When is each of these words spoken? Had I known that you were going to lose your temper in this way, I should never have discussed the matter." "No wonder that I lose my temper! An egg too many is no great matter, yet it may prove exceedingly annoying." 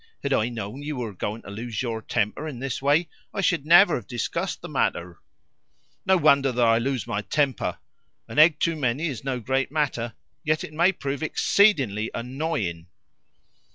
Had 0.23 0.33
I 0.33 0.49
known 0.49 0.79
that 0.79 0.85
you 0.87 0.95
were 0.95 1.13
going 1.13 1.43
to 1.43 1.51
lose 1.51 1.83
your 1.83 2.01
temper 2.01 2.47
in 2.47 2.57
this 2.57 2.81
way, 2.81 3.07
I 3.35 3.41
should 3.41 3.67
never 3.67 3.93
have 3.93 4.07
discussed 4.07 4.63
the 4.63 4.67
matter." 4.67 5.19
"No 6.07 6.17
wonder 6.17 6.51
that 6.51 6.65
I 6.65 6.79
lose 6.79 7.05
my 7.05 7.21
temper! 7.21 7.77
An 8.27 8.39
egg 8.39 8.59
too 8.59 8.75
many 8.75 9.05
is 9.05 9.23
no 9.23 9.39
great 9.39 9.71
matter, 9.71 10.15
yet 10.43 10.63
it 10.63 10.73
may 10.73 10.91
prove 10.91 11.21
exceedingly 11.21 12.09
annoying." 12.15 12.87